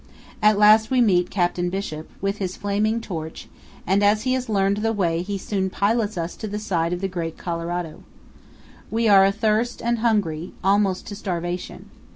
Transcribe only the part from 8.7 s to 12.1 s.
We are athirst and hungry, almost to starvation.